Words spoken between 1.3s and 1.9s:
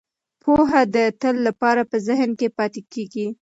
لپاره